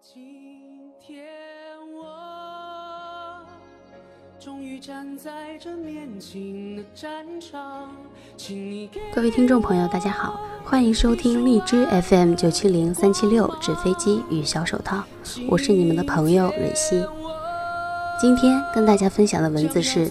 [0.00, 1.24] 今天
[1.92, 3.44] 我
[4.38, 7.90] 终于站在这面前的战场，
[8.36, 15.02] 请你给各位听众朋友，大家好，欢迎收听荔枝 FM 九七零三七六纸飞机与小手套，
[15.48, 17.04] 我是你们的朋友蕊希。
[18.20, 20.10] 今天跟大家分享的文字是：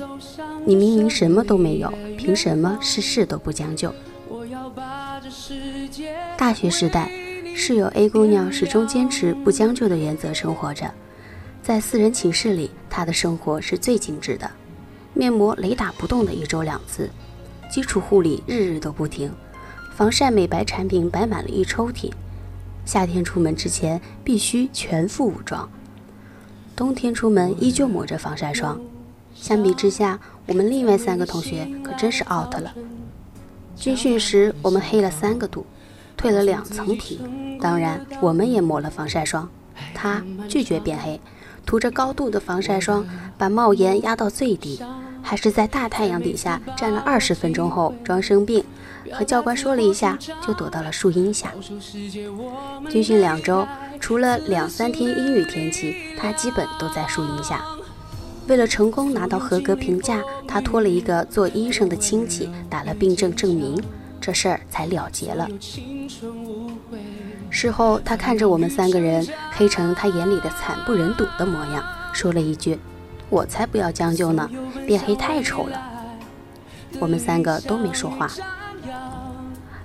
[0.66, 3.94] 你明明什么都没有，凭什么事事都不将就？
[4.28, 7.10] 我要把这世界大学时代，
[7.60, 10.94] 室友 A 姑娘始终坚持不将就的原则生活着。
[11.64, 14.50] 在四人寝室里，她的生活是最精致的，
[15.16, 17.10] 面膜雷打不动的一周两次，
[17.68, 19.32] 基础护理日日都不停，
[19.96, 22.12] 防晒美白产品摆满了一抽屉。
[22.86, 25.68] 夏天出门之前必须全副武装，
[26.76, 28.80] 冬天出门依旧抹着防晒霜。
[29.34, 32.72] 相比之下，我们另外三个同学可真是 out 了。
[33.76, 35.66] 军训时，我们黑了三个度，
[36.18, 37.22] 褪了两层皮。
[37.62, 39.48] 当然，我们也抹了防晒霜。
[39.94, 41.20] 他拒绝变黑，
[41.66, 43.06] 涂着高度的防晒霜，
[43.38, 44.82] 把帽檐压到最低，
[45.22, 48.64] 还是在大太阳底下站了二十分钟后装生病，
[49.12, 51.52] 和教官说了一下，就躲到了树荫下。
[52.90, 53.68] 军训两周，
[54.00, 57.64] 除了两三天阴雨天气，他基本都在树荫下。
[58.48, 63.80] 为了成功拿到合格评价，他托了一个做医生的亲戚打了病证证明，
[64.28, 65.48] 这事儿才了结了。
[67.50, 72.78] 事后，他看着我们三个人黑成他眼里的惨不忍睹的模样，说了一句
[73.32, 74.50] ：“我才不要将就呢，
[74.86, 75.82] 变黑太丑了。”
[77.00, 78.30] 我们三个都没说话。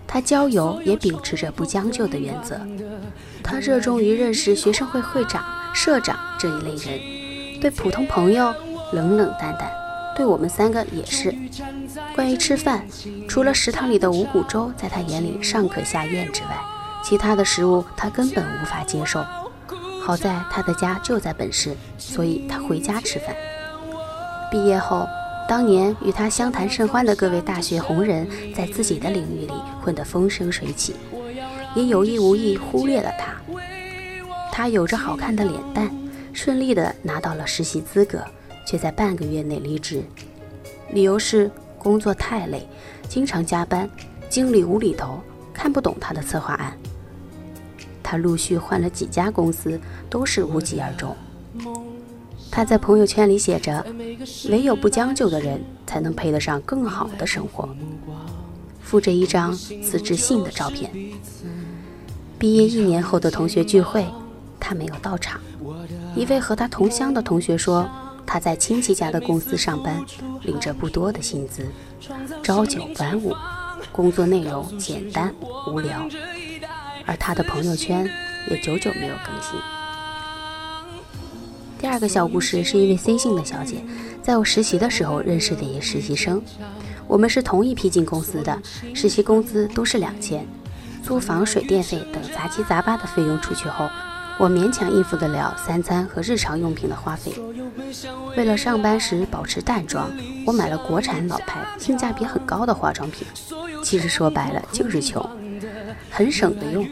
[0.09, 2.61] 他交友也秉持着不将就的原则，
[3.45, 8.53] 他热衷于认识学生会会长、社长这一类人，对普通朋友
[8.93, 9.71] 冷冷淡淡，
[10.17, 11.35] 对我们三个也是。
[12.15, 12.85] 关于吃饭，
[13.29, 16.49] 除了食堂里的五谷粥在他眼里尚可下咽之外，
[17.03, 19.25] 其他的食物他根本无法接受。
[20.01, 23.35] 好在他的家就在本市，所以他回家吃饭。
[24.51, 25.07] 毕业后，
[25.49, 30.97] 当年与他相谈甚欢的各位大学红人，在自己的领域里混得风生水起，
[31.75, 33.33] 也有意无意忽略了他。
[34.51, 35.91] 他有着好看的脸蛋，
[36.33, 38.23] 顺利地拿到了实习资格，
[38.67, 40.03] 却在半个月内离职，
[40.91, 42.67] 理由是工作太累，
[43.09, 43.89] 经常加班，
[44.29, 45.21] 经理无厘头，
[45.53, 46.77] 看不懂他的策划案。
[48.03, 49.81] 他陆续换了几家公司，
[50.11, 51.17] 都是无疾而终。
[52.51, 53.85] 他在朋友圈里写着
[54.51, 57.69] ：“唯有不将就的人，才能配得上更好的生活。”
[58.83, 60.91] 附着一张辞职信的照片。
[62.39, 64.07] 毕业一年后的同学聚会，
[64.61, 65.41] 他没有到场。
[66.15, 67.89] 一位和他同乡的同学说，
[68.27, 70.03] 他在亲戚家的公司上班，
[70.43, 71.67] 领着不多的薪资，
[72.43, 73.35] 朝九晚五，
[73.91, 75.35] 工作内容简单
[75.67, 76.09] 无聊。
[77.05, 78.09] 而他的朋友圈
[78.49, 79.59] 也久久没有更新。
[81.79, 83.85] 第二个小故事是一位 C 姓的小姐，
[84.23, 86.41] 在我实习的时候认识的一个实习生，
[87.09, 88.57] 我们是同一批进公司的，
[88.95, 90.47] 实习工资都是两千，
[91.03, 93.91] 租房、水电费等杂七杂八的费用出去后，
[94.43, 97.33] 我勉强应付得了三餐和日常用品的花费。
[98.37, 100.11] 为了上班时保持淡妆，
[100.45, 103.25] 我买了国产老牌、性价比很高的化妆品。
[103.85, 105.25] 其实说白了就是穷。
[106.11, 106.85] 很省的用，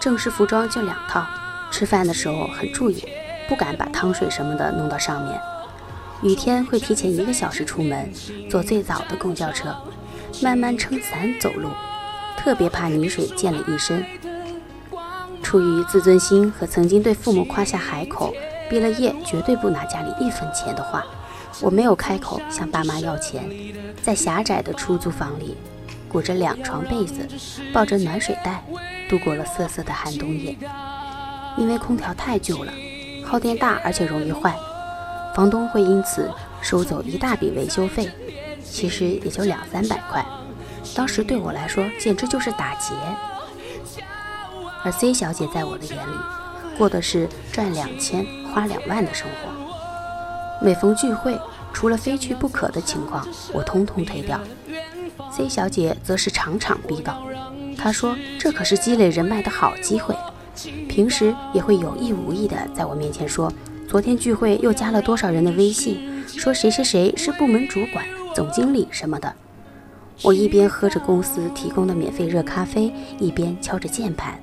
[0.00, 1.22] 正式服装就两套。
[1.70, 3.04] 吃饭的时候很注意，
[3.46, 5.38] 不敢把汤水什么的弄到上面。
[6.22, 8.10] 雨天会提前一个小时出门，
[8.48, 9.76] 坐最早的公交车，
[10.42, 11.68] 慢慢撑伞走路，
[12.38, 14.02] 特别怕泥水溅了一身。
[15.50, 18.32] 出于自尊心和曾经对父母夸下海口，
[18.68, 21.04] 毕了业绝对不拿家里一分钱的话，
[21.60, 23.50] 我没有开口向爸妈要钱，
[24.00, 25.56] 在狭窄的出租房里。
[26.08, 27.26] 裹着两床被子，
[27.72, 28.62] 抱着暖水袋，
[29.08, 30.56] 度过了瑟瑟的寒冬夜。
[31.58, 32.72] 因为空调太旧了，
[33.24, 34.56] 耗电大，而且容易坏，
[35.34, 36.30] 房东会因此
[36.62, 38.08] 收走一大笔维修费，
[38.64, 40.24] 其实也就两三百块。
[40.94, 42.94] 当时对我来说简直就是打劫。
[44.82, 50.64] 而 C 小姐在我的眼里，过的是赚两千花两万的生活。
[50.64, 51.38] 每逢聚会，
[51.72, 54.40] 除了非去不可的情况，我通通推掉。
[55.30, 57.22] C 小姐则是场场逼到，
[57.76, 60.14] 她说：“这可是积累人脉的好机会。”
[60.88, 63.50] 平时也会有意无意的在我面前说
[63.88, 68.04] ：“昨天聚会又加了多少人的微信，说谁谁谁是部门主管、
[68.34, 69.32] 总经理什么的。”
[70.22, 74.38] 我一边喝着公司提供的免费热咖啡，一边敲着键盘，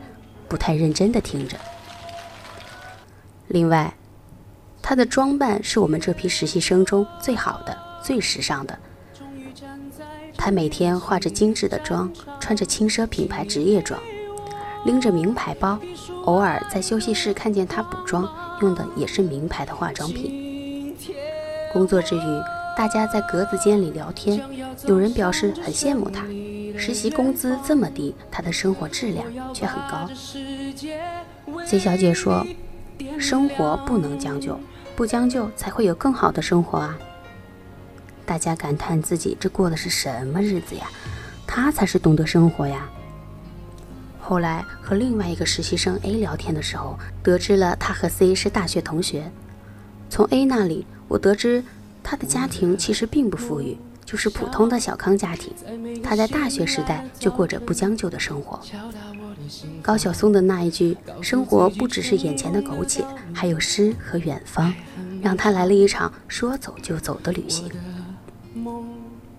[0.48, 1.58] 不太认真的听着。
[3.48, 3.94] 另外，
[4.82, 8.78] 她的装扮是我们这批实习生中最好的、最时尚的。
[10.38, 14.00] 她每天化着精致的妆，穿着轻奢品牌职业装，
[14.86, 15.80] 拎着名牌包，
[16.26, 18.30] 偶尔在休息室看见他补妆，
[18.62, 20.96] 用的也是名牌的化妆品。
[21.74, 22.42] 工作之余，
[22.78, 24.40] 大家在格子间里聊天，
[24.86, 26.24] 有人表示很羡慕他，
[26.78, 30.08] 实习工资这么低，他的生活质量却很高。
[31.66, 32.46] C 小姐说
[33.18, 34.60] ：“生活不能将就，
[34.96, 36.96] 不将就才会有更好的生活啊。”
[38.28, 40.88] 大家感叹自己这过的是什么日子呀？
[41.48, 42.88] 他才是懂得生活呀。
[44.20, 49.32] 后来和另外一个实习生 A 聊天的时候，得知了他和 C 是大学同学。
[50.12, 51.64] 从 A 那里，我得知
[52.10, 55.52] 他的家庭其实并不富裕，就是普通的小康家庭。
[56.02, 58.58] 他在大学时代就过着不将就的生活。
[59.82, 64.74] 高晓松的那一句“生活不只是眼前的苟且，还有诗和远方”，
[65.22, 67.70] 让他来了一场说走就走的旅行。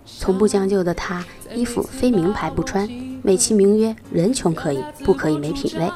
[0.05, 1.25] 从不将就的他，
[1.55, 2.87] 衣服非名牌不穿。
[3.23, 5.91] 美其名曰人穷可以，不可以没品位。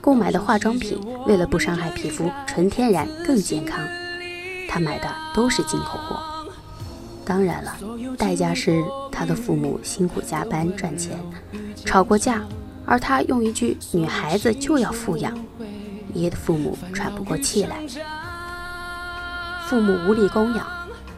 [0.00, 3.80] 购买的化妆品，为了不伤害皮肤，纯天然更健康。
[4.72, 6.46] 他买的都是进口货。
[7.24, 7.76] 当然了，
[8.16, 8.80] 代价是
[9.10, 11.18] 他的父母辛苦加班赚钱，
[11.84, 12.40] 吵过架，
[12.86, 15.36] 而他用一句“女孩子就要富养”，
[16.14, 17.78] 爷的父母喘不过气来。
[19.66, 20.64] 父母无力供养。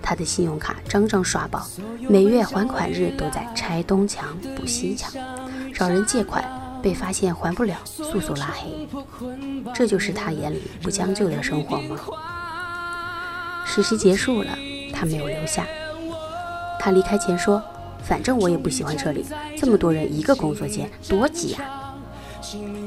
[0.05, 1.65] 他的信用卡张张刷爆，
[2.09, 5.13] 每月还款日都在拆东墙补西墙，
[5.73, 6.45] 找人借款
[6.83, 8.89] 被发现还不了，速速拉黑。
[9.73, 11.97] 这就是他眼里不将就的生活吗？
[13.65, 14.57] 实习结束了，
[14.93, 15.67] 他没有留下。
[16.79, 17.63] 他离开前说
[18.03, 19.25] ：“反正我也不喜欢这里，
[19.57, 21.95] 这么多人一个工作间多挤啊。”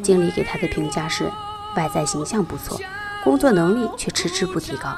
[0.04, 1.32] 经理给他的评价是：
[1.76, 2.80] 外在形象不错，
[3.24, 4.94] 工作能力却迟迟不提高。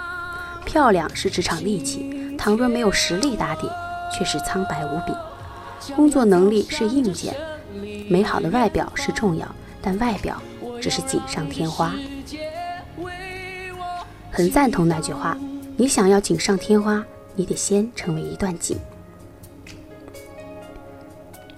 [0.65, 3.69] 漂亮是职场利器，倘若没有实力打底，
[4.12, 5.13] 却是苍白无比。
[5.95, 7.33] 工作能力是硬件，
[8.09, 9.47] 美好的外表是重要，
[9.81, 10.41] 但外表
[10.81, 11.94] 只是锦上添花。
[14.31, 15.38] 很赞同那句话：
[15.79, 18.75] 你想要锦上添花，你得先成为一段锦。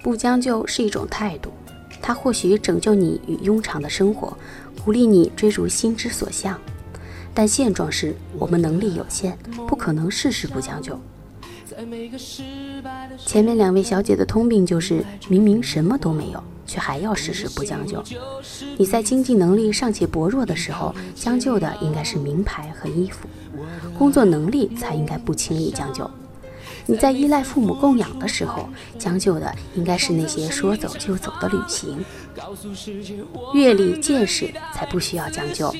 [0.02, 1.50] 不将就是一种态度，
[2.02, 4.36] 它或许拯救你与庸常的生活，
[4.84, 6.60] 鼓励你追逐心之所向。
[7.32, 11.00] 但现状是我们能力有限，不可能事事不将就。
[13.24, 18.02] 前面两位小姐的通病就是，明明什么都没有，却还要事事不将就。
[18.76, 23.26] 你在经济能力尚且薄弱的时候，将就的应该是名牌和衣服；
[23.96, 26.10] 工作能力才应该不轻易将就。
[26.86, 28.68] 你在依赖父母供养的时候，
[28.98, 31.98] 将就的应该是那些说走就走的旅行；
[33.54, 35.72] 阅历见识才不需要将就。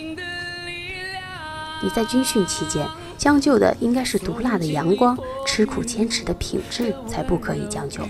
[1.82, 2.86] 你在军训期间
[3.20, 5.14] 将就的应该是毒辣的阳光，
[5.44, 8.02] 吃苦坚持的品质才不可以将就。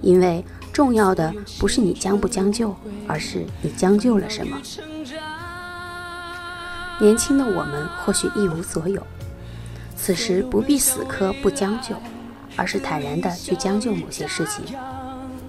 [0.00, 2.72] 因为重要的不是你将不将就，
[3.08, 4.56] 而是你将就了什么。
[7.00, 9.04] 年轻的我们或许一无所有，
[9.96, 11.96] 此时不必死磕不将就，
[12.54, 14.64] 而是坦然的去将就某些事情，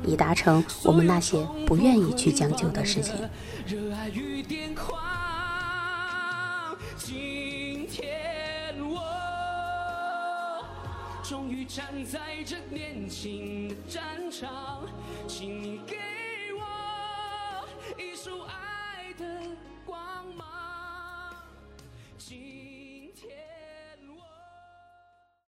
[0.04, 3.14] 以达成我们那些不愿意去将就的事情。
[3.68, 5.00] 热爱与癫狂
[11.32, 14.84] 终于站在这年轻的战场，
[15.30, 15.96] 请你给
[16.60, 17.66] 我
[17.98, 18.71] 一束爱。